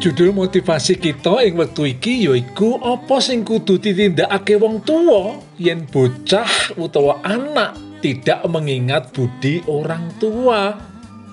Judul 0.00 0.32
motivasi 0.32 0.96
kita 0.96 1.44
ing 1.44 1.60
wektu 1.60 1.84
iki 1.84 2.24
yaiku 2.24 2.80
apa 2.80 3.20
sing 3.20 3.44
kudu 3.44 3.76
ditindakake 3.76 4.56
wong 4.56 4.80
tuwa 4.80 5.36
yen 5.60 5.84
bocah 5.84 6.72
utawa 6.80 7.20
anak 7.20 7.76
tidak 8.00 8.40
mengingat 8.48 9.12
budi 9.12 9.60
orang 9.68 10.08
tua. 10.16 10.72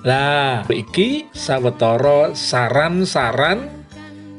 Lah, 0.03 0.67
iki 0.67 1.31
sawetara 1.31 2.35
saran-saran 2.35 3.71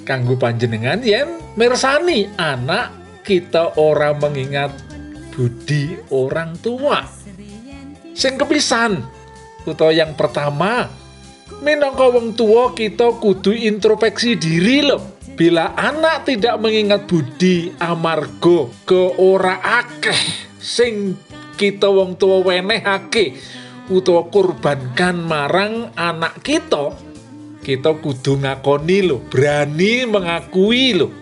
kanggo 0.04 0.37
panjenengan 0.37 1.01
yen 1.01 1.40
mirsani 1.56 2.29
anak 2.37 2.92
kita 3.24 3.80
ora 3.80 4.12
mengingat 4.12 4.76
budi 5.32 5.96
orang 6.12 6.52
tua. 6.60 7.01
Sing 8.12 8.37
kepisan 8.37 9.01
utawa 9.65 9.88
yang 9.88 10.12
pertama 10.12 11.07
Minangka 11.59 12.07
wong 12.13 12.37
tua 12.38 12.77
kita 12.77 13.18
kudu 13.18 13.51
introspeksi 13.51 14.38
diri 14.38 14.85
loh. 14.85 15.18
Bila 15.38 15.74
anak 15.79 16.27
tidak 16.27 16.59
mengingat 16.59 17.07
budi 17.07 17.71
amargo 17.79 18.74
ke 18.82 19.16
ora 19.23 19.63
akeh 19.63 20.18
sing 20.59 21.15
kita 21.55 21.87
wong 21.87 22.18
tua 22.18 22.43
wenehake 22.43 23.38
utawa 23.88 24.29
kurbankan 24.29 25.16
marang 25.24 25.95
anak 25.96 26.45
kita, 26.45 26.93
kita 27.65 27.96
kudu 27.99 28.45
ngakoni 28.45 28.99
loh, 29.09 29.24
berani 29.27 30.05
mengakui 30.05 30.93
loh. 30.95 31.12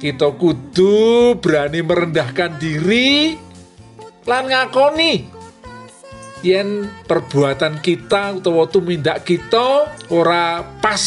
Kita 0.00 0.32
kudu 0.36 1.36
berani 1.38 1.80
merendahkan 1.80 2.60
diri 2.60 3.36
lan 4.24 4.48
ngakoni 4.48 5.33
yen 6.44 6.86
perbuatan 7.08 7.80
kita 7.80 8.36
utawa 8.36 8.68
tumindak 8.68 9.24
kita 9.24 9.96
ora 10.12 10.60
pas 10.84 11.02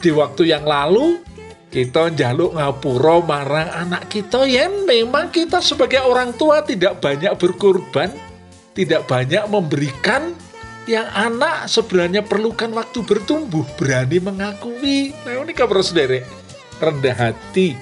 di 0.00 0.10
waktu 0.10 0.56
yang 0.56 0.64
lalu. 0.64 1.20
Kita 1.66 2.08
njaluk 2.08 2.56
ngapura 2.56 3.20
marang 3.20 3.68
anak 3.68 4.08
kita. 4.08 4.48
Yen 4.48 4.88
memang 4.88 5.28
kita 5.28 5.60
sebagai 5.60 6.00
orang 6.08 6.32
tua 6.32 6.64
tidak 6.64 7.04
banyak 7.04 7.36
berkorban 7.36 8.08
tidak 8.76 9.08
banyak 9.08 9.40
memberikan 9.48 10.36
yang 10.84 11.08
anak 11.16 11.66
sebenarnya 11.66 12.22
perlukan 12.22 12.70
waktu 12.76 13.02
bertumbuh 13.02 13.64
berani 13.80 14.20
mengakui. 14.20 15.16
Nah 15.24 15.42
ini 15.42 15.56
kabar 15.56 15.80
sendiri 15.80 16.22
rendah 16.78 17.16
hati. 17.16 17.74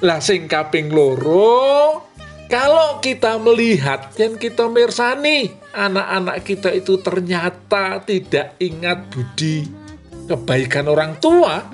Lah 0.00 0.22
sing 0.22 0.46
kaping 0.46 0.94
loro 0.94 2.11
kalau 2.52 3.00
kita 3.00 3.40
melihat 3.40 4.12
dan 4.12 4.36
kita 4.36 4.68
mirsani 4.68 5.56
anak-anak 5.72 6.44
kita 6.44 6.68
itu 6.76 7.00
ternyata 7.00 8.04
tidak 8.04 8.60
ingat 8.60 9.08
budi 9.08 9.82
kebaikan 10.28 10.86
orang 10.88 11.16
tua, 11.16 11.64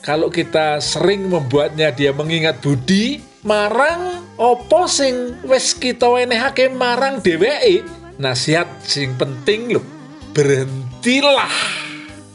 kalau 0.00 0.32
kita 0.32 0.78
sering 0.78 1.28
membuatnya 1.28 1.92
dia 1.92 2.14
mengingat 2.14 2.62
budi, 2.62 3.20
marang 3.44 4.24
opo 4.38 4.88
wes 5.46 5.76
kita 5.76 6.08
wenehake 6.08 6.72
marang 6.72 7.20
dheweke. 7.20 7.84
Nasihat 8.20 8.68
sing 8.84 9.16
penting 9.16 9.80
loh, 9.80 9.84
berhentilah. 10.36 11.52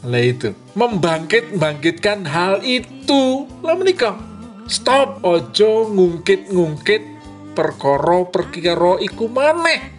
Lah 0.06 0.22
itu, 0.22 0.50
membangkit-bangkitkan 0.74 2.26
hal 2.26 2.58
itu. 2.66 3.46
Lah 3.62 3.74
menikah, 3.78 4.18
stop 4.66 5.22
ojo 5.22 5.86
ngungkit-ngungkit 5.94 7.15
perkara 7.56 8.28
perkara 8.28 9.00
iku 9.00 9.32
maneh. 9.32 9.96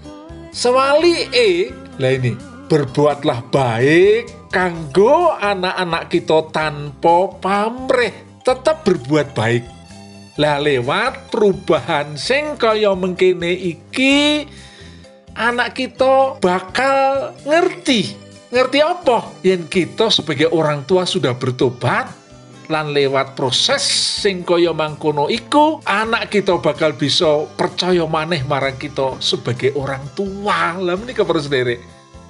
Sewali 0.53 1.25
e 1.34 1.73
lah 1.97 2.13
ini 2.13 2.38
berbuatlah 2.69 3.50
baik 3.50 4.53
kanggo 4.53 5.34
anak-anak 5.34 6.13
kita 6.13 6.46
tanpa 6.53 7.34
pamrih 7.41 8.13
tetap 8.46 8.85
berbuat 8.85 9.34
baik. 9.34 9.66
Lah 10.38 10.62
lewat 10.62 11.34
perubahan 11.34 12.13
sing 12.13 12.62
kaya 12.62 12.94
mengkene 12.94 13.57
iki 13.57 14.46
anak 15.34 15.73
kita 15.73 16.38
bakal 16.38 17.34
ngerti. 17.41 18.13
Ngerti 18.53 18.79
apa? 18.79 19.28
Yang 19.44 19.63
kita 19.67 20.07
sebagai 20.13 20.47
orang 20.53 20.85
tua 20.88 21.03
sudah 21.03 21.35
bertobat 21.35 22.07
lan 22.67 22.91
lewat 22.91 23.39
proses 23.39 23.79
sing 24.19 24.44
kaya 24.44 24.75
mangkono 24.75 25.31
iku 25.31 25.79
anak 25.88 26.28
kita 26.28 26.59
bakal 26.59 26.91
bisa 27.00 27.47
percaya 27.55 28.03
maneh 28.03 28.44
marang 28.44 28.75
kita 28.75 29.16
sebagai 29.23 29.72
orang 29.79 30.03
tua. 30.13 30.75
Lah 30.75 30.95
menika 31.00 31.23
para 31.23 31.39
sendiri. 31.39 31.79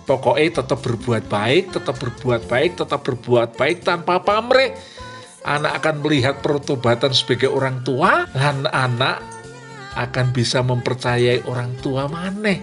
Pokoknya 0.08 0.64
tetap 0.64 0.80
berbuat 0.80 1.28
baik 1.28 1.76
tetap 1.76 2.00
berbuat 2.00 2.48
baik 2.48 2.80
tetap 2.80 3.02
berbuat 3.04 3.58
baik 3.58 3.84
tanpa 3.84 4.22
pamrih. 4.22 4.72
Anak 5.44 5.84
akan 5.84 6.06
melihat 6.06 6.40
pertobatan 6.44 7.16
sebagai 7.16 7.48
orang 7.48 7.82
tua 7.82 8.28
dan 8.36 8.68
anak 8.70 9.24
akan 9.98 10.36
bisa 10.36 10.62
mempercayai 10.62 11.44
orang 11.50 11.74
tua 11.82 12.06
maneh. 12.06 12.62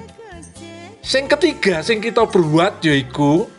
Sing 1.05 1.27
ketiga 1.29 1.83
sing 1.85 2.01
kita 2.01 2.25
berbuat 2.25 2.81
yaiku 2.81 3.51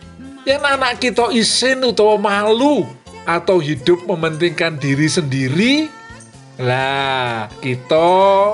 yang 0.46 0.62
anak 0.62 1.02
kita 1.02 1.34
isin 1.34 1.82
utawa 1.84 2.18
malu 2.18 2.86
atau 3.26 3.58
hidup 3.58 4.06
mementingkan 4.06 4.78
diri 4.78 5.10
sendiri? 5.10 5.74
Lah 6.56 7.52
kita 7.60 8.08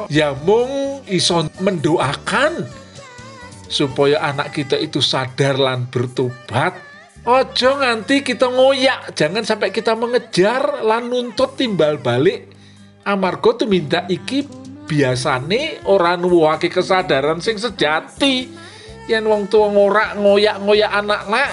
ya 0.10 0.34
mung 0.34 1.06
iso 1.06 1.46
mendoakan 1.62 2.66
supaya 3.70 4.20
anak 4.26 4.58
kita 4.58 4.76
itu 4.82 5.00
sadar 5.00 5.62
lan 5.62 5.86
bertobat. 5.86 6.74
Ojo 7.22 7.78
nganti 7.78 8.26
kita 8.26 8.50
ngoyak 8.50 9.14
jangan 9.14 9.46
sampai 9.46 9.70
kita 9.70 9.94
mengejar 9.94 10.82
lan 10.82 11.14
nuntut 11.14 11.54
timbal 11.54 12.02
balik. 12.02 12.50
Amarga 13.06 13.62
tuh 13.62 13.70
minta 13.70 14.10
iki 14.10 14.50
biasane 14.90 15.86
orang 15.86 16.26
nuwake 16.26 16.74
kesadaran 16.74 17.38
sing 17.38 17.62
sejati. 17.62 18.50
Yang 19.06 19.26
wong 19.30 19.44
tua 19.50 19.68
ngorak 19.70 20.18
ngoyak-ngoyak 20.18 20.92
anak 20.94 21.22
lah 21.30 21.50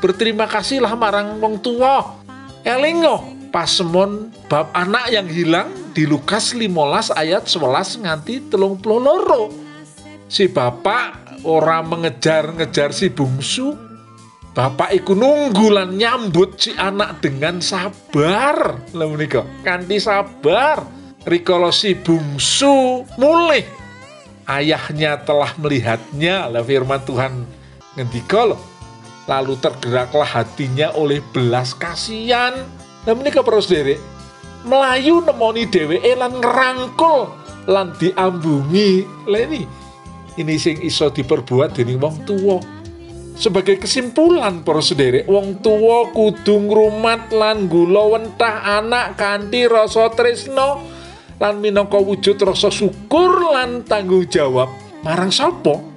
berterima 0.00 0.48
kasihlah 0.48 0.96
marang 0.96 1.36
wong 1.40 1.60
tua 1.60 2.19
Elingo 2.60 3.24
pasemon 3.48 4.28
bab 4.46 4.68
anak 4.76 5.08
yang 5.08 5.24
hilang 5.26 5.72
di 5.96 6.04
Lukas 6.04 6.52
15 6.52 7.16
ayat 7.16 7.48
11 7.48 8.04
nganti 8.04 8.34
telung 8.52 8.76
loro. 8.84 9.48
Si 10.30 10.46
bapak 10.46 11.42
orang 11.48 11.88
mengejar-ngejar 11.88 12.92
si 12.92 13.08
bungsu. 13.08 13.74
Bapak 14.50 14.90
iku 14.92 15.14
nunggu 15.14 15.72
lan 15.72 15.94
nyambut 15.94 16.58
si 16.58 16.74
anak 16.76 17.22
dengan 17.22 17.62
sabar. 17.62 18.82
Lah 18.92 19.06
menika, 19.08 19.46
kanthi 19.64 19.96
sabar. 20.02 20.84
Rikala 21.24 21.72
si 21.72 21.96
bungsu 21.96 23.06
mulih. 23.16 23.64
Ayahnya 24.50 25.22
telah 25.22 25.54
melihatnya, 25.56 26.50
lah 26.50 26.66
firman 26.66 26.98
Tuhan 27.06 27.46
ngendika 27.94 28.50
loh 28.50 28.69
lalu 29.30 29.54
tergeraklah 29.62 30.26
hatinya 30.26 30.90
oleh 30.98 31.22
belas 31.30 31.70
kasihan. 31.78 32.66
Nah 33.06 33.14
menika 33.14 33.46
para 33.46 33.62
sederek, 33.62 34.02
Melayu 34.66 35.22
nemoni 35.22 35.70
dheweke 35.70 36.18
lan 36.18 36.42
ngerangkul 36.42 37.30
lan 37.70 37.94
diambungi. 37.96 39.06
Lah 39.30 39.40
ini 40.34 40.54
sing 40.58 40.82
iso 40.82 41.08
diperbuat 41.08 41.78
dening 41.78 42.02
wong 42.02 42.26
tua. 42.26 42.58
Sebagai 43.40 43.80
kesimpulan 43.80 44.60
para 44.60 44.84
sederek, 44.84 45.24
wong 45.24 45.64
tua 45.64 46.12
kudu 46.12 46.60
ngrumat 46.68 47.32
lan 47.32 47.72
gula 47.72 48.18
wentah 48.18 48.82
anak 48.82 49.16
kanthi 49.16 49.64
rasa 49.64 50.12
tresno 50.12 50.84
lan 51.40 51.56
minangka 51.56 51.96
wujud 51.96 52.36
rasa 52.36 52.68
syukur 52.68 53.48
lan 53.56 53.80
tanggung 53.88 54.28
jawab 54.28 54.68
marang 55.00 55.32
sapa? 55.32 55.89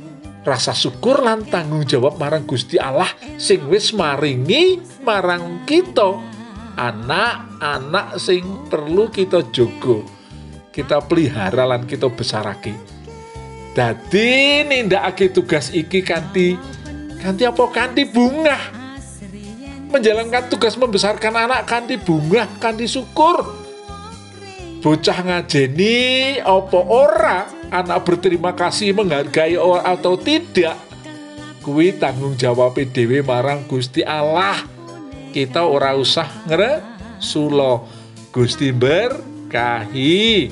Rasa 0.43 0.75
syukur 0.75 1.23
lan 1.23 1.47
tanggung 1.47 1.87
jawab 1.87 2.19
marang 2.19 2.43
Gusti 2.43 2.75
Allah 2.75 3.07
sing 3.39 3.63
wis 3.71 3.95
maringi 3.95 4.79
marang 5.01 5.63
kita 5.63 6.19
anak-anak 6.75 8.19
sing 8.19 8.67
perlu 8.67 9.07
kita 9.07 9.47
jogo 9.55 10.03
kita 10.73 11.05
pelihara 11.05 11.69
lan 11.69 11.85
kita 11.85 12.09
besarake. 12.09 12.73
Dadi 13.77 14.65
nindakake 14.65 15.29
tugas 15.29 15.69
iki 15.69 16.01
kanthi 16.01 16.57
kanthi 17.21 17.45
apa? 17.45 17.63
Kanthi 17.69 18.03
bunga 18.09 18.57
menjalankan 19.93 20.49
tugas 20.49 20.73
membesarkan 20.73 21.45
anak 21.45 21.69
kanthi 21.69 22.01
bunga 22.01 22.49
kanthi 22.57 22.89
syukur 22.89 23.62
bocah 24.83 25.23
ngajeni 25.23 26.43
opo 26.43 26.83
ora? 26.91 27.47
Anak 27.71 28.03
berterima 28.03 28.51
kasih 28.51 28.91
menghargai 28.91 29.55
atau 29.57 30.19
tidak? 30.19 30.75
Kuwi 31.63 31.95
tanggung 31.95 32.35
jawab 32.35 32.75
dhewe 32.75 33.23
marang 33.23 33.63
Gusti 33.63 34.03
Allah. 34.03 34.59
Kita 35.31 35.63
ora 35.65 35.95
usah 35.95 36.27
ngere 36.45 36.83
sulo. 37.23 37.87
Gusti 38.35 38.75
berkahi 38.75 40.51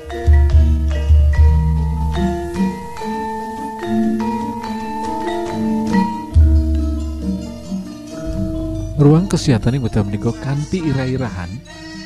Ruang 9.01 9.25
kesehatan 9.25 9.81
yang 9.81 9.89
udah 9.89 10.05
menika 10.05 10.29
kanthi 10.45 10.77
ira-irahan 10.85 11.49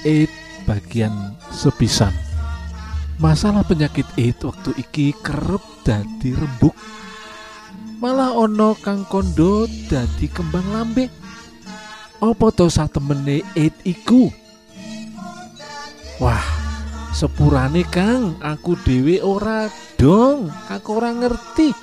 AIDS 0.08 0.32
bagian 0.64 1.12
sepisan. 1.52 2.16
Masalah 3.20 3.68
penyakit 3.68 4.08
AIDS 4.16 4.40
waktu 4.48 4.72
iki 4.80 5.12
kerep 5.20 5.60
dadi 5.84 6.32
rembuk. 6.32 6.72
Malah 8.00 8.32
ono 8.32 8.80
kang 8.80 9.04
kondo 9.12 9.68
dadi 9.92 10.32
kembang 10.32 10.64
lambe. 10.72 11.12
Apa 12.24 12.48
to 12.56 12.72
satemene 12.72 13.44
AIDS 13.60 13.76
iku? 13.84 14.32
Wah, 16.24 16.48
sepurane 17.12 17.84
Kang, 17.92 18.40
aku 18.40 18.80
dhewe 18.88 19.20
ora 19.20 19.68
dong, 20.00 20.48
aku 20.72 20.96
ora 20.96 21.12
ngerti. 21.12 21.76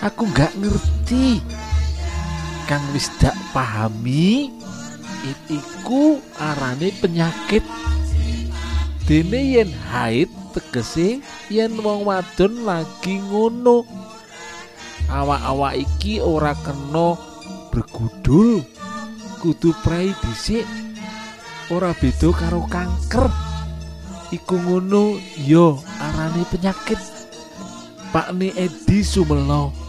Aku 0.00 0.24
nggak 0.24 0.56
ngerti. 0.56 1.57
Kang 2.68 2.84
wis 2.92 3.08
dak 3.16 3.32
pahami 3.56 4.52
iku 5.48 6.20
arane 6.36 6.92
penyakit. 7.00 7.64
Dene 9.08 9.40
yen 9.40 9.72
haid 9.88 10.28
tegese 10.52 11.24
yen 11.48 11.80
wong 11.80 12.04
wadon 12.04 12.68
lagi 12.68 13.24
ngono. 13.24 13.88
Awak-awak 15.08 15.80
iki 15.80 16.20
ora 16.20 16.52
kena 16.60 17.16
bergudul 17.72 18.60
kudu 19.40 19.72
prei 19.80 20.12
dhisik. 20.20 20.68
Ora 21.72 21.96
beda 21.96 22.28
karo 22.36 22.68
kanker. 22.68 23.32
Iku 24.28 24.60
ngono 24.60 25.16
yo 25.40 25.80
arane 26.04 26.44
penyakit. 26.52 27.00
Pakne 28.12 28.52
Edi 28.60 29.00
Sumelo 29.00 29.87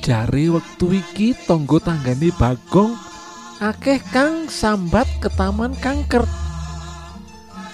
jare 0.00 0.48
wektu 0.48 0.96
iki 0.96 1.36
tangga 1.44 1.76
tanggane 1.80 2.32
Bagong. 2.34 2.96
Akeh 3.60 4.00
kang 4.08 4.48
sambat 4.48 5.04
ketaman 5.20 5.76
kanker. 5.76 6.24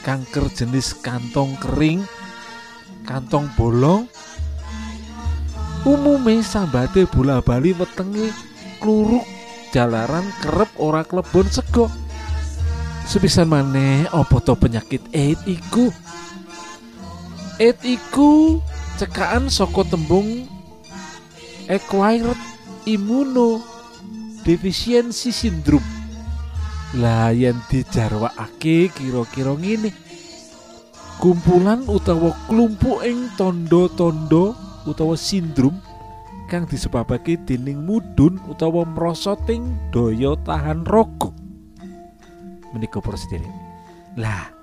Kanker 0.03 0.51
jenis 0.51 0.99
kantong 0.99 1.55
kering 1.63 2.03
kantong 3.07 3.47
bolong. 3.55 4.11
Umume 5.87 6.43
sambate 6.43 7.07
bola 7.07 7.39
bali 7.39 7.71
wetenge 7.71 8.35
kluruk 8.83 9.23
jalaran 9.71 10.27
kerep 10.43 10.71
ora 10.83 11.07
klebon 11.07 11.47
sego. 11.47 11.87
Sepisan 13.07 13.47
maneh 13.47 14.11
apa 14.11 14.43
to 14.43 14.59
penyakit 14.59 14.99
AIDS 15.15 15.47
iku? 15.47 15.95
AIDS 17.63 17.87
iku 17.87 18.59
cekaan 18.99 19.47
saka 19.47 19.87
tembung 19.87 20.56
acquired 21.67 22.39
immuno 22.87 23.63
defisiensi 24.47 25.35
sindrom 25.35 25.83
lah 26.97 27.35
yen 27.35 27.59
dijarwakake 27.69 28.89
kira-kira 28.95 29.53
ngene. 29.59 29.91
Kumpulan 31.17 31.89
utawa 31.89 32.37
klumpuk 32.45 33.01
ing 33.03 33.33
tondo-tondo 33.41 34.53
utawa 34.85 35.17
sindrom 35.17 35.75
kang 36.47 36.69
disebabake 36.69 37.41
dening 37.43 37.83
mudun 37.83 38.39
utawa 38.47 38.87
merosoting 38.87 39.75
daya 39.91 40.39
tahan 40.47 40.87
raga 40.87 41.35
menika 42.71 43.03
para 43.03 43.19
sedherek 43.19 43.51
lah 44.15 44.55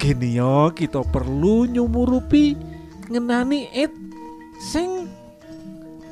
gini 0.00 0.40
yo 0.40 0.72
kita 0.72 1.04
perlu 1.12 1.68
nyumurupi 1.68 2.56
ngenani 3.12 3.68
it 3.76 3.92
sing 4.72 5.10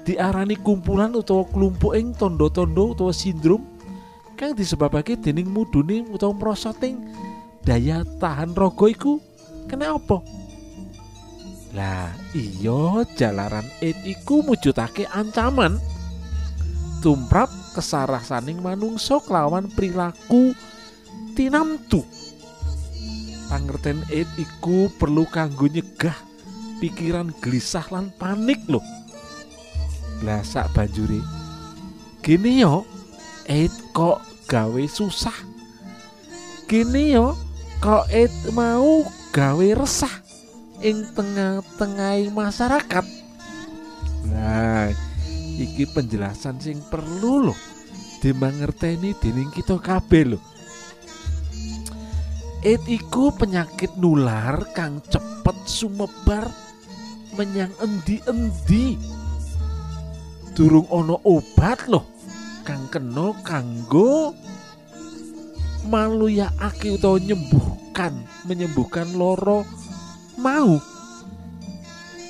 diarani 0.05 0.61
kumpulan 0.61 1.17
utawa 1.17 1.49
kelompok 1.49 1.97
ing 1.97 2.13
tondo-tondo 2.13 2.93
utawa 2.93 3.13
sindrom 3.13 3.65
kang 4.37 4.53
disebabake 4.53 5.17
dening 5.17 5.49
mudune 5.49 6.05
utawa 6.13 6.37
merosoting 6.37 7.01
daya 7.65 8.05
tahan 8.21 8.53
raga 8.53 8.87
iku 8.93 9.17
kena 9.67 9.97
apa? 9.97 10.21
Lah 11.75 12.13
iya 12.37 13.03
jalaran 13.19 13.67
it 13.83 13.99
iku 14.07 14.45
mujudake 14.47 15.09
ancaman 15.11 15.81
tumrap 17.03 17.51
kesarasaning 17.75 18.63
manungsa 18.63 19.19
kelawan 19.25 19.67
perilaku 19.73 20.55
tinamtu. 21.35 22.07
Pangerten 23.51 24.05
it 24.13 24.29
iku 24.39 24.87
perlu 25.01 25.27
kanggo 25.27 25.67
nyegah 25.67 26.15
pikiran 26.79 27.35
gelisah 27.43 27.87
lan 27.91 28.15
panik 28.15 28.63
loh. 28.71 28.85
Lah 30.23 30.45
sak 30.47 30.71
banjuri 30.77 31.19
Gini 32.25 32.65
yo 32.65 32.89
it 33.45 33.73
kok 33.93 34.25
gawe 34.49 34.85
susah. 34.89 35.37
Gini 36.65 37.13
yo 37.13 37.37
kok 37.85 38.09
it 38.09 38.33
mau 38.57 39.05
gawe 39.29 39.69
resah 39.77 40.25
ing 40.81 41.05
tengah-tengah 41.13 42.33
masyarakat. 42.33 43.05
Nah, 44.25 44.89
iki 45.61 45.85
penjelasan 45.93 46.57
sing 46.65 46.81
perlu 46.89 47.53
loh 47.53 47.61
dimangerteni 48.25 49.13
dening 49.21 49.53
kita 49.53 49.77
kabeh 49.77 50.33
loh. 50.33 50.43
It 52.65 52.81
iku 52.89 53.37
penyakit 53.37 54.01
nular 54.01 54.65
kang 54.73 55.05
cepet 55.05 55.57
sumebar 55.69 56.49
menyang 57.37 57.77
endi-endi. 57.85 58.97
Durung 60.55 60.87
ono 60.87 61.19
obat 61.27 61.91
loh 61.91 62.07
kang 62.63 62.87
kena 62.87 63.35
kanggo 63.43 64.31
maluyakake 65.91 66.95
utawa 66.95 67.19
nyembuhkan 67.19 68.15
menyembuhkan 68.47 69.19
loro 69.19 69.67
mau. 70.39 70.79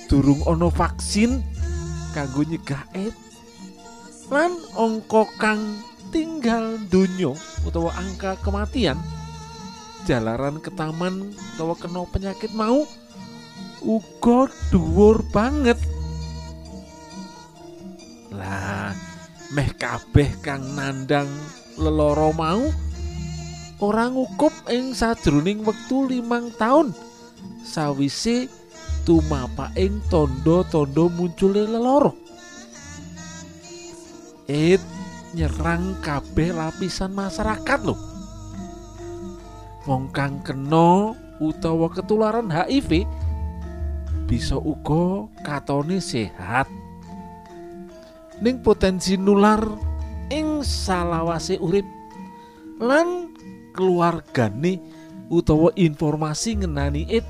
Durung 0.09 0.41
ono 0.49 0.73
vaksin 0.73 1.45
kanggo 2.17 2.49
nyegah 2.49 2.89
AIDS 2.97 3.21
lan 4.33 4.57
angka 4.73 5.29
kang 5.37 5.61
tinggal 6.09 6.81
donya 6.89 7.37
utawa 7.69 7.93
angka 8.01 8.41
kematian 8.41 8.97
jalaran 10.09 10.65
ketaman 10.65 11.29
utawa 11.55 11.77
kena 11.77 12.09
penyakit 12.09 12.57
mau 12.57 12.89
uga 13.85 14.49
dhuwur 14.73 15.21
banget 15.29 15.77
lah 18.45 18.93
meh 19.57 19.73
kabeh 19.73 20.37
kang 20.45 20.77
nandang 20.77 21.29
leloro 21.81 22.37
mau 22.37 22.69
orang 23.81 24.13
ngukup 24.13 24.53
ing 24.69 24.93
sajroning 24.93 25.65
wektu 25.65 26.05
limang 26.05 26.53
tahun 26.61 26.93
sawise 27.65 28.53
tumapaking 29.09 30.01
tondo-tondo 30.09 31.09
muncule 31.13 31.65
leloro. 31.65 32.13
It 34.45 34.81
nyerang 35.33 36.01
kabeh 36.05 36.53
lapisan 36.53 37.17
masyarakat 37.17 37.81
loh. 37.85 37.97
Wong 39.89 40.09
kang 40.13 40.41
kena 40.41 41.17
utawa 41.41 41.93
ketularan 41.93 42.49
HIV 42.49 43.05
bisa 44.25 44.57
uga 44.57 45.29
katone 45.45 46.01
sehat. 46.01 46.84
Ning 48.43 48.59
potensi 48.65 49.15
nular 49.15 49.63
ing 50.33 50.65
salawase 50.67 51.61
urip 51.61 51.87
lan 52.83 53.31
keluargane 53.75 54.83
utawa 55.31 55.71
informasi 55.79 56.63
ngenani 56.63 57.07
it 57.11 57.27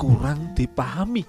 kurang 0.00 0.56
dipahami. 0.56 1.24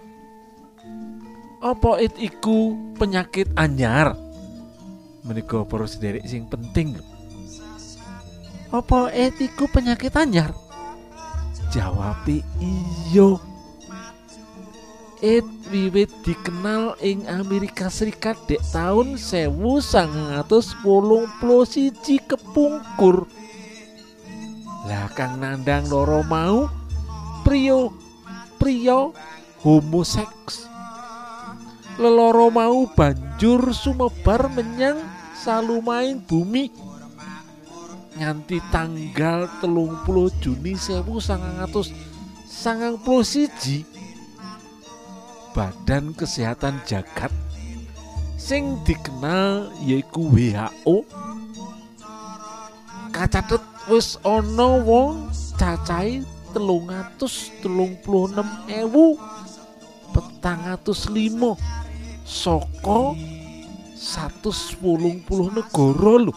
Apa 1.60 1.98
it 1.98 2.14
iku 2.22 2.78
penyakit 2.96 3.50
anyar? 3.58 4.14
Menika 5.26 5.66
para 5.66 5.90
sederek 5.90 6.24
sing 6.30 6.46
penting. 6.46 6.96
Apa 8.70 9.10
it 9.12 9.34
iku 9.42 9.66
penyakit 9.72 10.14
anyar? 10.14 10.54
Jawabe 11.74 12.46
iya. 12.62 13.55
It 15.24 15.48
wiwit 15.72 16.12
dikenal 16.28 17.00
ing 17.00 17.24
Amerika 17.32 17.88
Serikat 17.88 18.36
dek 18.52 18.60
tahun 18.76 19.16
1981 19.16 20.44
kepungkur. 22.28 23.24
Lah 24.86 25.08
kang 25.16 25.40
nandang 25.40 25.88
loro 25.88 26.20
mau? 26.28 26.68
Prio 27.48 27.94
pria 28.60 29.14
homoseks 29.62 30.66
leloro 31.96 32.52
mau 32.52 32.84
banjur 32.92 33.72
sumebar 33.72 34.52
menyang 34.52 35.00
salumain 35.32 36.20
bumi. 36.20 36.72
Nganti 38.16 38.64
tanggal 38.72 39.48
telung 39.60 40.00
puluh 40.08 40.32
Juni 40.40 40.80
sewu 40.80 41.20
sangatus 41.20 41.92
sangang 42.48 42.96
puluh 43.00 43.28
siji 43.28 43.84
Badan 45.56 46.12
Kesehatan 46.12 46.84
Jagat 46.84 47.32
sing 48.36 48.76
dikenal 48.84 49.72
yaiku 49.80 50.28
WHO 50.28 51.08
kacatet 53.16 53.64
wis 53.88 54.20
ana 54.28 54.84
wong 54.84 55.32
cacahe 55.56 56.28
telung 56.52 56.92
atus 56.92 57.56
telung 57.64 57.96
puluh 58.04 58.28
enam 58.36 58.52
ewu 58.68 59.16
petang 60.12 60.60
atus 60.76 61.08
limo 61.08 61.56
soko 62.28 63.16
satu 63.96 64.52
sepuluh 64.52 65.24
puluh 65.24 65.56
negara 65.56 66.28
lho. 66.28 66.36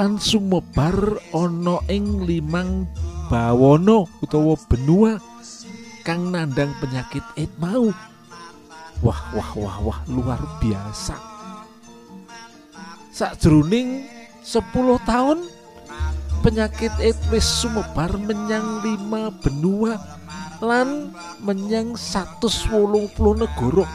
Lan 0.00 0.16
sumebar 0.16 1.20
ana 1.36 1.84
ing 1.92 2.24
limang 2.24 2.88
bawono 3.28 4.08
utawa 4.24 4.56
benua 4.72 5.20
kang 6.02 6.32
nandang 6.32 6.72
penyakit 6.80 7.22
AIDS 7.36 7.52
mau 7.60 7.92
wah 9.00 9.20
wah 9.34 9.50
wah 9.56 9.76
wah 9.80 9.98
luar 10.06 10.40
biasa. 10.62 11.16
Sakjroning 13.14 14.06
10 14.42 14.62
tahun 15.06 15.38
penyakit 16.42 16.92
AIDS 17.00 17.46
sumebar 17.46 18.14
menyang 18.18 18.82
lima 18.84 19.30
benua 19.30 19.96
lan 20.60 21.14
menyang 21.40 21.96
180 21.96 23.14
negara. 23.40 23.86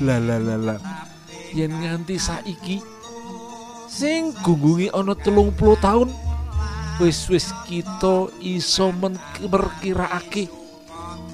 Lah 0.00 0.18
lah 0.18 0.40
lah 0.40 0.58
lah 0.58 0.80
yen 1.50 1.74
nganti 1.82 2.14
saiki 2.14 2.78
sing 3.90 4.30
gunggungi 4.46 4.86
ana 4.94 5.18
telung 5.18 5.50
puluh 5.50 5.74
tahun 5.82 6.14
wis 7.02 7.26
wis 7.26 7.50
kita 7.66 8.30
iso 8.38 8.94
memperkiraake 8.94 10.46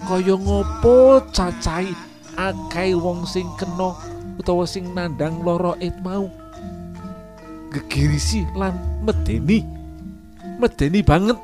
kaya 0.09 0.35
ngopo 0.41 1.21
cacai 1.35 1.93
akeh 2.37 2.93
wong 2.93 3.25
sing 3.25 3.49
kena 3.57 3.97
utawa 4.37 4.69
sing 4.69 4.93
nandang 4.93 5.41
loro 5.41 5.75
it 5.81 5.97
mau. 6.05 6.29
Gegirisi 7.73 8.45
lan 8.55 8.77
medeni. 9.03 9.65
Medeni 10.61 11.01
banget. 11.01 11.37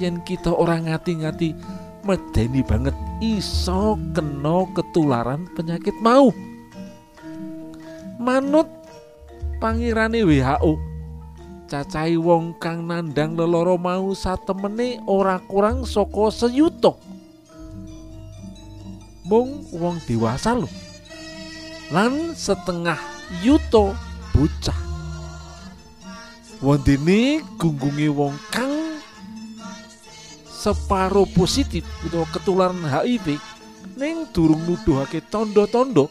Yen 0.00 0.18
kita 0.26 0.50
orang 0.50 0.90
ngati-ngati 0.90 1.54
medeni 2.02 2.60
banget 2.66 2.96
iso 3.22 3.94
kena 4.16 4.66
ketularan 4.74 5.46
penyakit 5.54 5.94
mau. 6.02 6.34
Manut 8.18 8.66
pangirane 9.62 10.24
WHO 10.24 10.94
cacai 11.64 12.20
wong 12.20 12.54
kang 12.60 12.84
nandang 12.84 13.34
leloro 13.34 13.80
mau 13.80 14.12
satemene 14.12 15.00
ora 15.08 15.40
kurang 15.40 15.88
saka 15.88 16.28
seyuto 16.28 17.13
mung 19.24 19.64
wong 19.72 19.96
dewasa 20.04 20.52
lho. 20.52 20.68
Lan 21.88 22.36
setengah 22.36 23.00
yuto 23.40 23.96
bocah. 24.36 24.76
Wondene 26.64 27.44
gunggunge 27.60 28.08
wong 28.08 28.36
kang 28.48 29.00
separo 30.48 31.28
positif 31.28 31.84
utawa 32.08 32.24
ketularan 32.32 32.80
HIV 32.88 33.36
ning 34.00 34.24
durung 34.32 34.64
nuduhake 34.64 35.20
tondo-tondo 35.28 36.08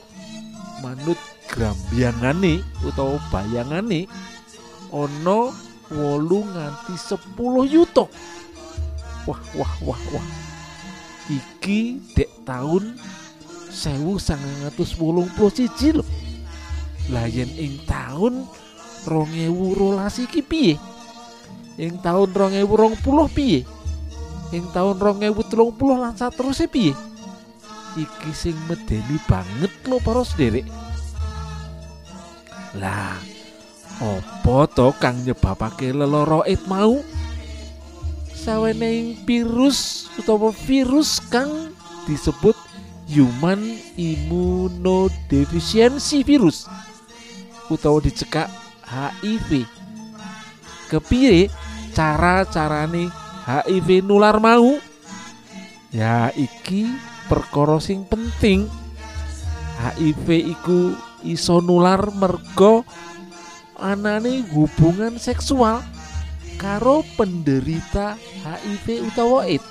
manut 0.85 1.17
grambyangane 1.49 2.61
utawa 2.85 3.17
bayangane 3.33 4.05
ana 4.93 5.49
8 5.89 6.53
nganti 6.53 6.93
10 6.93 7.73
yuta. 7.73 8.05
Wah 9.25 9.41
wah 9.57 9.73
wah 9.81 10.01
wah 10.13 10.27
iki 11.31 12.01
dek 12.15 12.31
tahun 12.43 12.99
sewu 13.73 14.19
sangatus 14.19 14.95
wulung 14.99 15.31
siji 15.51 15.95
loh 15.95 16.07
layan 17.11 17.49
ing 17.59 17.83
tahun 17.83 18.47
rongewu 19.03 19.75
rolas 19.75 20.19
iki 20.19 20.39
piye? 20.39 20.75
Ing 21.75 21.99
tahun 21.99 22.31
rongewu 22.31 22.73
rong 22.79 22.95
puluh 23.03 23.27
piye? 23.27 23.67
Ing 24.55 24.69
tahun 24.71 25.01
rongewu 25.01 25.41
telung 25.49 25.75
puluh 25.75 25.99
lansa 25.99 26.31
terus 26.31 26.63
piye? 26.71 26.95
Iki 27.99 28.31
sing 28.31 28.55
medeni 28.65 29.19
banget 29.27 29.71
lo 29.85 29.99
para 29.99 30.25
sederek 30.25 30.65
lah 32.73 33.21
opo 34.01 34.65
to 34.65 34.89
kang 34.97 35.21
nyebabake 35.21 35.93
leloro 35.93 36.41
mau? 36.65 36.97
Sawening 38.43 39.15
virus 39.23 40.11
utawa 40.19 40.51
virus 40.67 41.23
kang 41.31 41.71
disebut 42.03 42.59
human 43.07 43.79
immunodeficiency 43.95 46.27
virus 46.27 46.67
utawa 47.71 48.03
dicekak 48.03 48.51
HIV 48.83 49.63
kepiye 50.91 51.47
cara-carane 51.95 53.07
HIV 53.47 54.03
nular 54.03 54.43
mau? 54.43 54.75
Ya 55.93 56.33
iki 56.35 56.89
perkara 57.31 57.79
sing 57.79 58.03
penting. 58.03 58.67
HIV 59.79 60.51
iku 60.51 60.99
iso 61.23 61.63
nular 61.63 62.11
merga 62.11 62.83
anane 63.79 64.43
hubungan 64.51 65.15
seksual 65.15 65.79
karo 66.63 67.03
penderita 67.19 68.15
HIV 68.39 69.11
utawa 69.11 69.43
AIDS. 69.43 69.67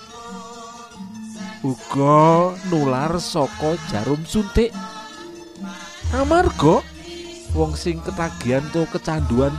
Uga 1.65 2.53
nular 2.69 3.17
saka 3.17 3.81
jarum 3.89 4.21
suntik. 4.29 4.77
Amarga 6.13 6.85
wong 7.57 7.73
sing 7.73 7.97
ketagihan 8.05 8.61
tuh 8.77 8.85
kecanduan 8.93 9.57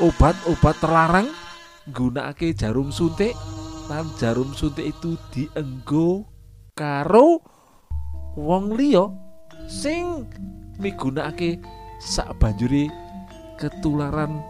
obat-obat 0.00 0.76
terlarang 0.80 1.28
nggunakake 1.92 2.56
jarum 2.56 2.88
suntik 2.88 3.36
lan 3.92 4.08
jarum 4.16 4.56
suntik 4.56 4.88
itu 4.96 5.20
dienggo 5.36 6.24
karo 6.72 7.44
wong 8.40 8.72
liya 8.72 9.12
sing 9.68 10.24
migunakake 10.80 11.60
sak 12.00 12.32
banjuri 12.40 12.88
ketularan 13.60 14.40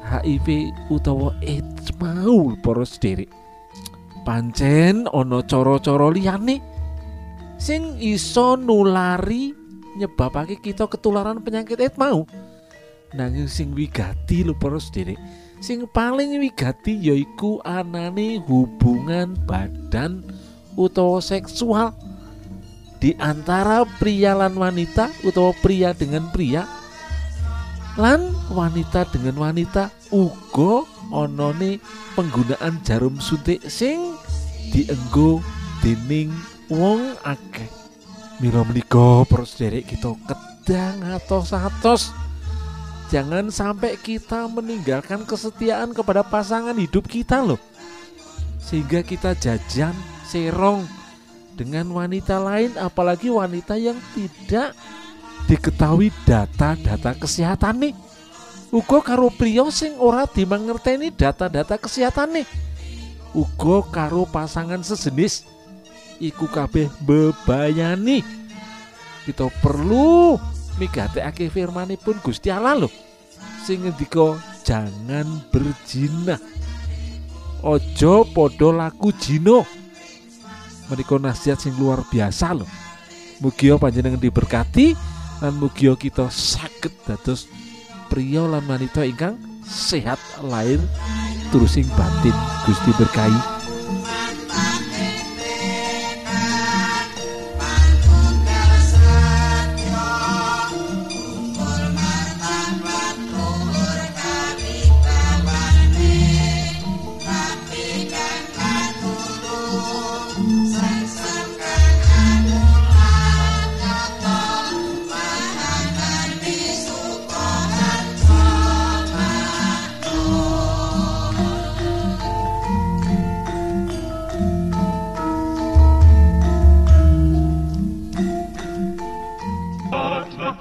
HIV 0.00 0.72
utawa 0.88 1.36
AIDS 1.44 1.92
mau 2.00 2.56
para 2.64 2.84
sederek. 2.84 3.28
Pancen 4.24 5.08
ana 5.12 5.40
cara-cara 5.44 6.12
liyane 6.12 6.60
sing 7.60 7.96
iso 8.00 8.56
nulari 8.56 9.52
nyebabake 9.96 10.60
kita 10.60 10.88
ketularan 10.88 11.44
penyakit 11.44 11.80
AIDS 11.80 12.00
mau. 12.00 12.24
Nanging 13.12 13.50
sing 13.50 13.74
wigati 13.74 14.46
lho 14.46 14.56
para 14.56 14.80
sederek 14.80 15.18
sing 15.60 15.84
paling 15.84 16.40
wigati 16.40 16.96
yaiku 16.96 17.60
anane 17.62 18.40
hubungan 18.48 19.36
badan 19.44 20.24
utawa 20.74 21.20
seksual. 21.20 21.92
Di 23.00 23.16
antara 23.16 23.88
pria 23.96 24.36
lan 24.36 24.60
wanita 24.60 25.08
utawa 25.24 25.56
pria 25.64 25.96
dengan 25.96 26.28
pria 26.28 26.79
lan 28.00 28.32
wanita 28.48 29.04
dengan 29.12 29.36
wanita 29.36 29.92
uga 30.08 30.88
onone 31.12 31.76
penggunaan 32.16 32.80
jarum 32.80 33.20
suntik 33.20 33.60
sing 33.68 34.16
dienggo 34.72 35.44
dening 35.84 36.32
wong 36.72 37.12
akeh. 37.28 37.68
Mila 38.40 38.64
menika 38.64 39.28
para 39.28 39.44
sederek 39.44 39.92
kita 39.92 40.16
kedang 40.24 41.04
atos-atos 41.12 42.16
jangan 43.12 43.52
sampai 43.52 44.00
kita 44.00 44.48
meninggalkan 44.48 45.28
kesetiaan 45.28 45.92
kepada 45.92 46.24
pasangan 46.24 46.72
hidup 46.80 47.04
kita 47.04 47.44
loh. 47.44 47.60
Sehingga 48.64 49.04
kita 49.04 49.36
jajan 49.36 49.92
serong 50.24 50.88
dengan 51.52 51.92
wanita 51.92 52.40
lain 52.40 52.72
apalagi 52.80 53.28
wanita 53.28 53.76
yang 53.76 54.00
tidak 54.16 54.72
diketahui 55.50 56.14
data-data 56.22 57.18
kesehatan 57.18 57.90
nih. 57.90 57.94
Uga 58.70 59.02
karo 59.02 59.34
priya 59.34 59.66
sing 59.74 59.98
ora 59.98 60.30
dimangerteni 60.30 61.10
data-data 61.10 61.74
kesehatan 61.74 62.38
nih. 62.38 62.46
Uga 63.34 63.82
karo 63.90 64.30
pasangan 64.30 64.78
sejenis 64.86 65.50
iku 66.22 66.46
kabeh 66.46 66.86
bebayani 67.02 68.22
kita 69.24 69.48
perlu 69.64 70.36
migatekake 70.76 71.48
firmanipun 71.48 72.20
Gusti 72.20 72.52
Allah 72.52 72.84
loh 72.84 72.92
sing 73.64 73.80
ngendika 73.80 74.36
jangan 74.60 75.24
berzina 75.48 76.36
ojo 77.64 78.28
podo 78.36 78.68
laku 78.68 79.16
jino 79.16 79.64
menika 80.92 81.16
nasihat 81.16 81.56
sing 81.56 81.72
luar 81.80 82.04
biasa 82.04 82.52
loh 82.52 82.68
mugia 83.40 83.80
panjenengan 83.80 84.20
diberkati 84.20 84.92
lan 85.40 85.56
mugia 85.56 85.96
kita 85.96 86.28
saged 86.28 86.92
dados 87.08 87.48
pria 88.12 88.44
lan 88.44 88.64
wanita 88.68 89.08
ingkang 89.08 89.40
sehat 89.64 90.20
lahir 90.44 90.80
terusing 91.48 91.88
batin. 91.96 92.36
Gusti 92.68 92.92
berkahi 93.00 93.40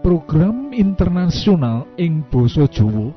program 0.00 0.72
internasional 0.72 1.84
ing 2.00 2.24
basa 2.32 2.64
Jawa 2.64 3.12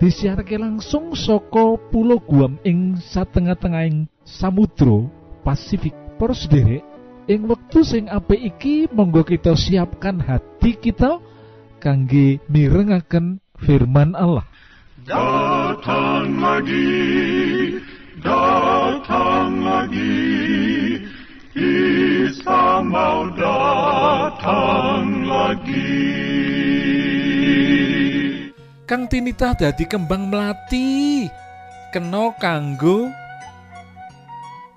disiarke 0.00 0.56
langsung 0.56 1.12
saka 1.16 1.76
Pulau 1.92 2.20
Guam 2.20 2.60
ing 2.64 2.96
satengah-tengahing 3.00 4.08
Samudra 4.24 5.08
Pasifik. 5.44 5.94
Para 6.16 6.32
sederek 6.32 6.80
ing 7.28 7.44
wektu 7.44 7.84
sing 7.84 8.08
apik 8.08 8.40
iki 8.40 8.88
monggo 8.88 9.20
kita 9.20 9.52
siapkan 9.52 10.16
hati 10.16 10.72
kita 10.80 11.20
kangge 11.76 12.40
mirengaken 12.48 13.44
firman 13.60 14.16
Allah. 14.16 14.48
Datang 15.04 16.40
lagi, 16.40 17.76
datang 18.24 19.60
lagi, 19.60 20.24
Isa 21.52 22.80
mau 22.80 23.28
datang 23.36 24.75
lagi. 25.46 25.82
kang 28.86 29.06
tinitah 29.06 29.54
dadi 29.54 29.84
kembang 29.86 30.30
melati. 30.30 31.26
Kena 31.94 32.34
kanggo 32.36 33.08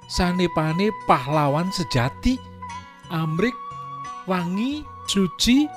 sanepane 0.08 0.94
pahlawan 1.10 1.68
sejati 1.74 2.38
amrik 3.12 3.52
wangi 4.24 4.86
suci 5.10 5.68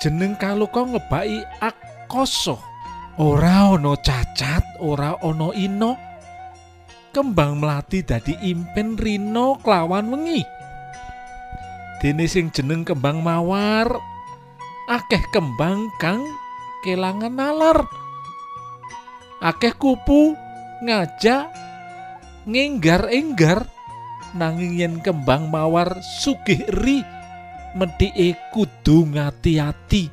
jeneng 0.00 0.38
kaluka 0.40 0.88
ngebaki 0.88 1.42
akoso 1.60 2.56
ora 3.20 3.76
ana 3.76 3.92
cacat 3.98 4.62
ora 4.80 5.18
ana 5.20 5.52
ino 5.52 5.98
kembang 7.12 7.60
melati 7.60 8.00
dadi 8.00 8.38
impen 8.40 8.96
rino 8.96 9.58
kelawan 9.60 10.16
wengi 10.16 10.40
dene 12.02 12.26
sing 12.30 12.50
jeneng 12.50 12.82
kembang 12.82 13.20
mawar. 13.20 13.90
Akeh 14.90 15.22
kembang 15.32 15.88
kang 16.00 16.20
kelangan 16.84 17.32
nalar. 17.32 17.88
Akeh 19.40 19.72
kupu 19.76 20.36
ngajak 20.84 21.50
ngenggar-enggar. 22.48 23.68
Nanging 24.34 24.74
yen 24.74 24.94
kembang 24.98 25.46
mawar 25.46 26.02
sugih 26.02 26.66
ri 26.82 27.06
medhike 27.78 28.34
kudu 28.50 29.06
ngati-ati. 29.14 30.10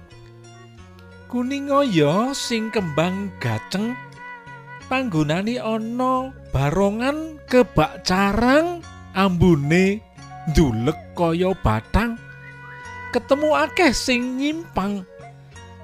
Kuning 1.26 1.72
oyo 1.72 2.36
sing 2.36 2.70
kembang 2.70 3.32
gaceng 3.39 3.96
panggonane 4.91 5.56
ana 5.56 6.36
barongan 6.52 7.39
kebak 7.48 8.04
carang 8.04 8.84
ambune 9.15 10.04
ndulek 10.49 11.13
kaya 11.13 11.54
batang. 11.62 12.17
Ketemu 13.12 13.49
akeh 13.54 13.91
sing 13.91 14.39
nyimpang. 14.39 15.04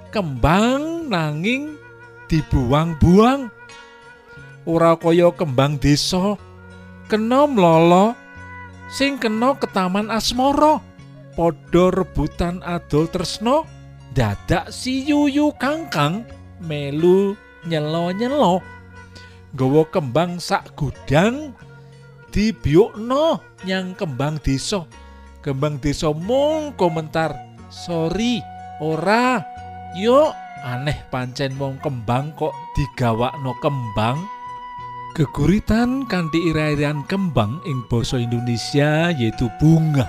Kembang 0.09 1.11
nanging 1.11 1.75
dibuang-buang. 2.31 3.51
Ora 4.63 4.95
kaya 4.95 5.29
kembang 5.35 5.75
desa. 5.77 6.39
Kena 7.07 7.47
mlolo 7.47 8.15
sing 8.91 9.19
kena 9.19 9.55
ke 9.59 9.67
taman 9.69 10.07
asmara. 10.07 10.79
Padha 11.37 11.93
rebutan 11.93 12.65
adol 12.65 13.05
tresno 13.11 13.67
dadak 14.17 14.73
si 14.73 15.05
yuyu 15.05 15.53
kangkang 15.61 16.25
melu 16.63 17.37
nyelo-nyelo. 17.69 18.63
Nggawa 19.53 19.83
kembang 19.93 20.41
sak 20.41 20.73
gudang 20.73 21.53
dibiukno 22.37 23.41
nyang 23.65 23.97
kembang 23.97 24.37
desa. 24.37 24.85
Kembang 25.41 25.81
desa 25.81 26.13
mung 26.13 26.77
komentar 26.77 27.33
sorry 27.73 28.45
ora. 28.77 29.41
Yuk 29.97 30.37
aneh 30.61 31.01
pancen 31.09 31.57
wong 31.57 31.81
kembang 31.81 32.37
kok 32.37 32.53
digawakno 32.77 33.57
kembang. 33.57 34.21
Geguritan 35.17 36.05
kanthi 36.05 36.53
ira-irian 36.53 37.01
kembang 37.09 37.57
ing 37.65 37.81
basa 37.89 38.21
Indonesia 38.21 39.09
yaitu 39.09 39.49
bunga. 39.57 40.05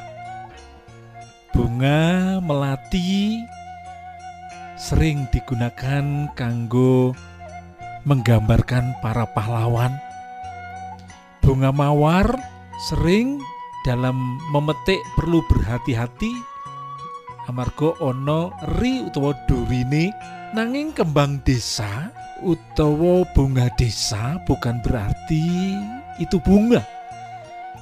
Bunga 1.57 2.37
melati 2.45 3.41
sering 4.77 5.25
digunakan 5.33 6.29
kanggo 6.37 7.17
menggambarkan 8.05 9.01
para 9.01 9.25
pahlawan 9.33 9.97
bunga 11.49 11.73
mawar 11.73 12.29
sering 12.93 13.41
dalam 13.89 14.37
memetik 14.53 15.01
perlu 15.17 15.41
berhati-hati. 15.49 16.29
Amarga 17.49 17.97
ana 18.05 18.53
ri 18.77 19.09
utawa 19.09 19.33
durine 19.49 20.13
nanging 20.53 20.93
kembang 20.93 21.41
desa 21.49 22.13
utawa 22.45 23.25
bunga 23.33 23.73
desa 23.81 24.37
bukan 24.45 24.85
berarti 24.85 25.73
itu 26.21 26.37
bunga. 26.45 26.85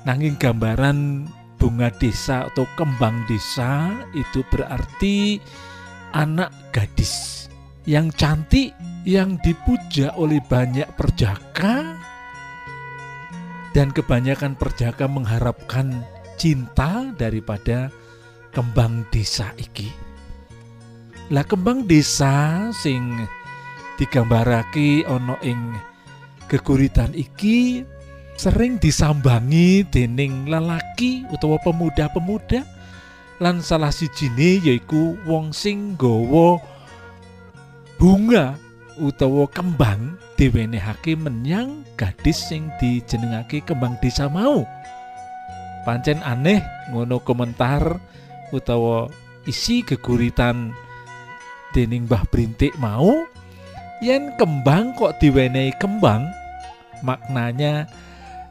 Nanging 0.06 0.38
gambaran 0.38 1.26
bunga 1.58 1.90
desa 1.98 2.46
atau 2.46 2.70
kembang 2.78 3.26
desa 3.26 3.90
itu 4.14 4.46
berarti 4.46 5.42
anak 6.14 6.54
gadis 6.70 7.50
yang 7.82 8.14
cantik 8.14 8.70
yang 9.02 9.42
dipuja 9.42 10.14
oleh 10.14 10.38
banyak 10.46 10.86
perjaka 10.94 12.05
dan 13.76 13.92
kebanyakan 13.92 14.56
perjaka 14.56 15.04
mengharapkan 15.04 16.00
cinta 16.40 17.12
daripada 17.12 17.92
kembang 18.48 19.04
desa 19.12 19.52
iki. 19.60 19.92
Lah 21.28 21.44
kembang 21.44 21.84
desa 21.84 22.72
sing 22.72 23.20
digambarake 24.00 25.04
ana 25.04 25.36
ing 25.44 25.76
geguritan 26.48 27.12
iki 27.12 27.84
sering 28.40 28.80
disambangi 28.80 29.84
dening 29.84 30.48
lelaki 30.48 31.28
utawa 31.28 31.60
pemuda-pemuda 31.60 32.64
lan 33.44 33.60
salah 33.60 33.92
sijine 33.92 34.56
yaiku 34.64 35.20
wong 35.28 35.52
sing 35.52 36.00
nggawa 36.00 36.56
bunga 38.00 38.56
utawa 39.00 39.44
kembang 39.48 40.16
diwenehake 40.36 41.16
menyang 41.16 41.84
gadis 41.96 42.48
sing 42.48 42.68
dijenengake 42.80 43.64
kembang 43.64 43.96
desa 44.00 44.28
mau. 44.28 44.64
Pancen 45.84 46.18
aneh 46.24 46.60
ngono 46.90 47.22
komentar 47.22 48.00
utawa 48.50 49.06
isi 49.46 49.86
geguritan 49.86 50.74
dening 51.72 52.08
Mbah 52.10 52.26
Brintik 52.28 52.74
mau. 52.80 53.24
Yen 54.04 54.36
kembang 54.36 54.92
kok 54.92 55.16
diwenehi 55.24 55.72
kembang 55.80 56.28
maknanya 57.00 57.88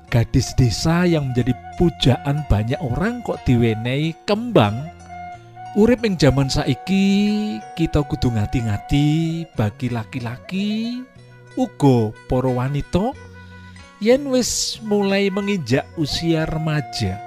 gadis 0.10 0.58
desa 0.58 1.06
yang 1.06 1.30
menjadi 1.30 1.54
pujaan 1.78 2.42
banyak 2.50 2.82
orang 2.82 3.22
kok 3.22 3.38
diwenehi 3.46 4.18
kembang 4.26 4.95
urip 5.76 6.08
ing 6.08 6.16
jaman 6.16 6.48
saiki 6.48 7.60
kita 7.76 8.00
kudu 8.08 8.32
ngati-ngati 8.32 9.44
bagi 9.60 9.92
laki-laki 9.92 11.04
uga 11.60 12.16
para 12.32 12.48
wanita 12.48 13.12
yen 14.00 14.24
wis 14.32 14.80
mulai 14.88 15.28
menginjak 15.28 15.84
usia 16.00 16.48
remaja. 16.48 17.20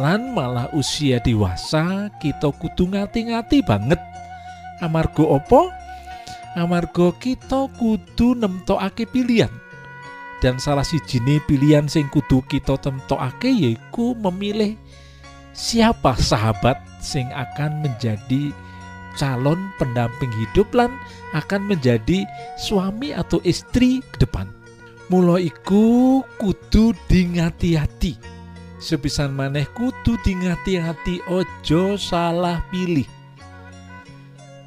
Lan 0.00 0.32
malah 0.32 0.72
usia 0.72 1.20
dewasa 1.20 2.08
kita 2.24 2.48
kudu 2.56 2.88
ngati-ngati 2.88 3.60
banget. 3.60 4.00
Amarga 4.80 5.28
opo 5.28 5.68
amarga 6.56 7.12
kita 7.20 7.68
kudu 7.76 8.32
nemtokake 8.32 9.04
pilihan. 9.04 9.52
Dan 10.40 10.56
salah 10.56 10.86
sijine 10.86 11.42
pilihan 11.44 11.84
sing 11.84 12.08
kudu 12.08 12.40
kita 12.48 12.80
temtokake 12.80 13.52
yaiku 13.52 14.16
memilih 14.16 14.78
siapa 15.52 16.14
sahabat 16.16 16.87
sing 16.98 17.30
akan 17.34 17.82
menjadi 17.82 18.54
calon 19.18 19.58
pendamping 19.82 20.30
hidup 20.30 20.70
lan 20.70 20.94
akan 21.34 21.66
menjadi 21.66 22.22
suami 22.54 23.10
atau 23.10 23.42
istri 23.42 23.98
ke 24.14 24.22
depan. 24.22 24.46
Mula 25.08 25.40
iku 25.40 26.20
kudu 26.38 26.92
dingati-hati. 27.08 28.14
Sepisan 28.78 29.34
maneh 29.34 29.66
kudu 29.74 30.20
dingati-hati 30.22 31.24
ojo 31.26 31.98
salah 31.98 32.62
pilih. 32.70 33.08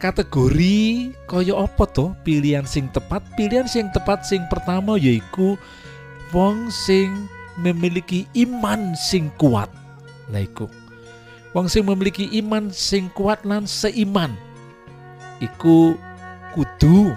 Kategori 0.02 1.14
kaya 1.30 1.54
apa 1.54 1.86
to? 1.86 2.18
Pilihan 2.26 2.66
sing 2.66 2.90
tepat. 2.90 3.22
Pilihan 3.38 3.70
sing 3.70 3.94
tepat 3.94 4.26
sing 4.26 4.42
pertama 4.50 4.98
yaiku 4.98 5.56
wong 6.34 6.74
sing 6.74 7.30
memiliki 7.62 8.26
iman 8.34 8.98
sing 8.98 9.30
kuat. 9.38 9.70
Iku 10.34 10.81
wong 11.52 11.68
sing 11.68 11.84
memiliki 11.88 12.28
iman 12.40 12.72
sing 12.72 13.12
kuat 13.12 13.44
lan 13.44 13.68
seiman. 13.68 14.36
Iku 15.44 15.96
kudu. 16.56 17.16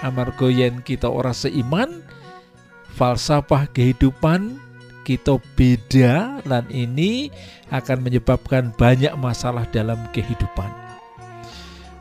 Amarga 0.00 0.48
yen 0.48 0.80
kita 0.80 1.12
ora 1.12 1.36
seiman 1.36 2.00
falsafah 2.96 3.68
kehidupan 3.68 4.56
kita 5.04 5.36
beda 5.56 6.40
dan 6.44 6.64
ini 6.72 7.28
akan 7.68 8.04
menyebabkan 8.04 8.72
banyak 8.76 9.12
masalah 9.20 9.68
dalam 9.68 10.00
kehidupan. 10.12 10.72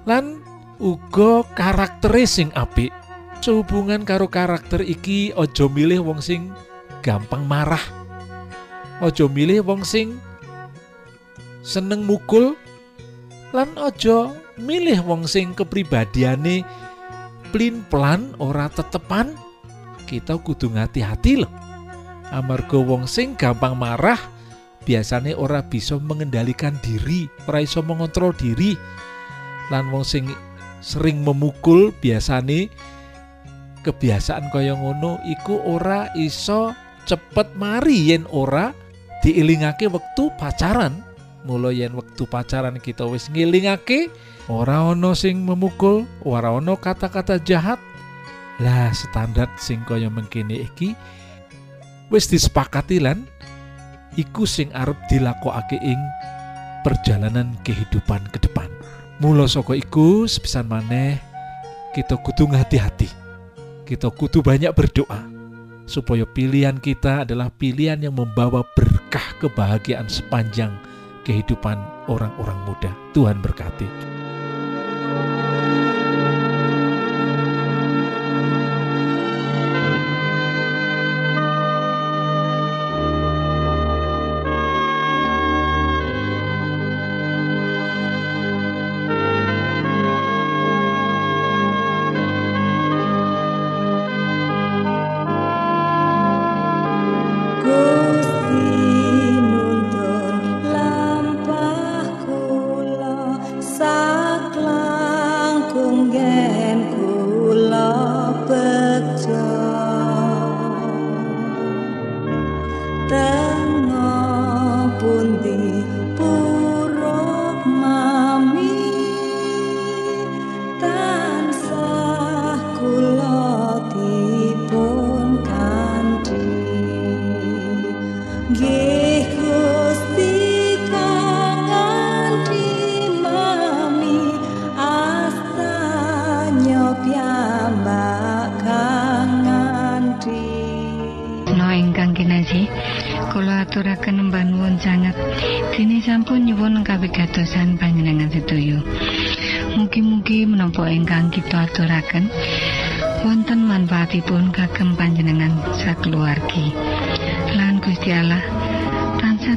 Lan 0.08 0.40
uga 0.80 1.44
karakter 1.56 2.16
sing 2.24 2.56
apik. 2.56 2.92
Sehubungan 3.40 4.04
karo 4.04 4.28
karakter 4.28 4.84
iki 4.84 5.32
ojo 5.36 5.72
milih 5.72 6.04
wong 6.04 6.20
sing 6.20 6.52
gampang 7.00 7.48
marah. 7.48 7.84
Ojo 9.00 9.32
milih 9.32 9.64
wong 9.64 9.88
sing 9.88 10.20
seneng 11.66 12.08
mukul 12.08 12.56
lan 13.56 13.74
ojo 13.76 14.34
milih 14.60 15.02
wong 15.04 15.26
sing 15.26 15.56
kepribadiane 15.58 16.64
plin 17.50 17.82
plan 17.90 18.36
ora 18.38 18.70
tetepan 18.70 19.34
kita 20.06 20.38
kudu 20.42 20.74
ngati-hati 20.74 21.46
loh 21.46 21.52
amarga 22.30 22.78
wong 22.78 23.10
sing 23.10 23.34
gampang 23.34 23.74
marah 23.74 24.20
biasanya 24.90 25.38
ora 25.38 25.62
bisa 25.66 25.98
mengendalikan 26.02 26.78
diri 26.82 27.30
ora 27.46 27.62
iso 27.62 27.86
mengontrol 27.86 28.34
diri. 28.34 28.74
Lan 29.70 29.94
wong 29.94 30.02
sing 30.02 30.26
sering 30.82 31.22
memukul 31.22 31.94
biasane 32.02 32.72
kebiasaan 33.86 34.50
kaya 34.50 34.74
ngono 34.74 35.22
iku 35.30 35.62
ora 35.62 36.10
iso 36.18 36.74
cepet 37.06 37.54
mari 37.54 38.12
yen 38.12 38.26
ora 38.34 38.74
diilingake 39.22 39.86
wektu 39.92 40.32
pacaran 40.40 41.06
mula 41.50 41.74
yen 41.74 41.98
wektu 41.98 42.30
pacaran 42.30 42.78
kita 42.78 43.10
wis 43.10 43.26
ngilingake 43.34 44.14
ora 44.46 44.86
ana 44.94 45.18
sing 45.18 45.42
memukul 45.42 46.06
ora 46.22 46.54
ana 46.54 46.78
kata-kata 46.78 47.42
jahat. 47.42 47.82
Lah 48.62 48.94
standar 48.94 49.50
sing 49.58 49.82
kaya 49.90 50.14
mengkene 50.14 50.70
iki 50.70 50.94
wis 52.14 52.30
disepakati 52.30 53.02
lan 53.02 53.26
iku 54.14 54.46
sing 54.46 54.70
arep 54.78 54.98
dilakokake 55.10 55.82
ing 55.82 55.98
perjalanan 56.86 57.58
kehidupan 57.66 58.22
ke 58.30 58.38
depan. 58.46 58.70
Mula 59.18 59.50
saka 59.50 59.74
iku 59.74 60.30
sepisan 60.30 60.70
maneh 60.70 61.18
kita 61.98 62.22
kudu 62.22 62.46
hati-hati 62.54 63.10
kita 63.90 64.14
kudu 64.14 64.46
banyak 64.46 64.70
berdoa 64.70 65.26
supaya 65.90 66.22
pilihan 66.22 66.78
kita 66.78 67.26
adalah 67.26 67.50
pilihan 67.50 67.98
yang 67.98 68.14
membawa 68.14 68.62
berkah 68.78 69.34
kebahagiaan 69.42 70.06
sepanjang 70.06 70.70
kehidupan 71.24 71.78
orang-orang 72.08 72.60
muda. 72.66 72.92
Tuhan 73.12 73.44
berkati. 73.44 73.88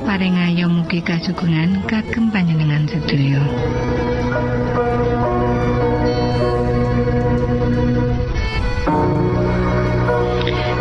Paring 0.02 0.34
ayo 0.34 0.66
mugi 0.66 0.98
kasugengan 0.98 1.86
kagem 1.86 2.28
panjenengan 2.34 2.84
sedaya. 2.90 3.42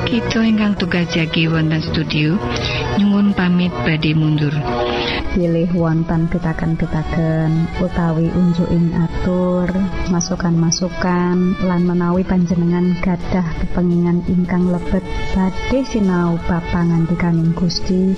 Kita 0.10 0.40
ingkang 0.42 0.74
tugas 0.82 1.08
jagi 1.14 1.46
wonten 1.48 1.80
studio 1.86 2.36
nyuwun 2.98 3.32
pamit 3.38 3.72
badhe 3.86 4.12
mundur. 4.18 4.54
pilih 5.32 5.72
wonten 5.80 6.28
pitaken-pitaken 6.28 7.80
utawi 7.80 8.28
unjuking 8.36 8.92
atur 8.92 9.72
masukan-masukan 10.12 11.56
lan 11.64 11.82
menawi 11.88 12.28
panjenengan 12.28 12.92
gadah 13.00 13.48
kepengingan 13.64 14.20
ingkang 14.28 14.68
lebet 14.68 15.04
badhe 15.32 15.88
sinau 15.88 16.36
bab 16.52 16.60
pangantikaning 16.76 17.56
Gusti 17.56 18.12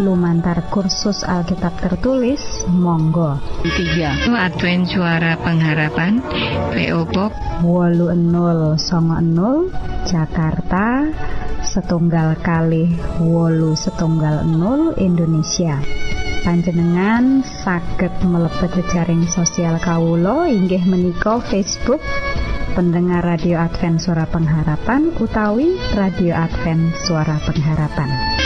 lumantar 0.00 0.64
kursus 0.72 1.20
Alkitab 1.22 1.76
tertulis 1.76 2.64
monggo. 2.72 3.36
3. 3.68 4.32
Advent 4.32 4.88
Suara 4.88 5.36
Pengharapan 5.36 6.24
PO 6.72 7.04
Box. 7.12 7.36
8090 7.60 9.68
Jakarta 10.08 11.04
setunggal 11.60 12.40
kali 12.40 12.88
wolu 13.20 13.76
setunggal 13.76 14.48
0 14.48 14.96
Indonesia. 14.96 15.76
Panjenengan 16.40 17.44
saged 17.44 18.24
mlebet 18.24 18.72
jejaring 18.72 19.28
sosial 19.28 19.76
kawulo 19.76 20.48
inggih 20.48 20.80
menika 20.88 21.36
Facebook 21.44 22.00
pendengar 22.72 23.20
radio 23.20 23.60
Advent 23.60 24.00
suara 24.00 24.24
pengharapan 24.24 25.12
utawi 25.20 25.76
radio 25.92 26.32
Advent 26.32 26.96
suara 27.04 27.36
pengharapan 27.44 28.39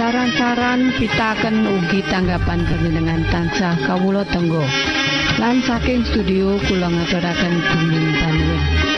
Saran-saran 0.00 0.96
pitaken 0.96 1.68
ugi 1.76 2.00
tanggapan 2.08 2.64
panjenengan 2.64 3.20
tansah 3.28 3.76
kawula 3.84 4.24
tenggo. 4.32 4.64
Lan 5.36 5.60
saking 5.60 6.08
studio 6.08 6.56
kula 6.64 6.88
ngaturaken 6.88 7.54
bumi 7.60 8.08
panuwun. 8.16 8.89